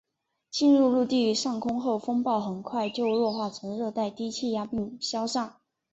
[0.49, 5.57] 进入陆地上空后风暴很快就弱化成热带低气压并消散。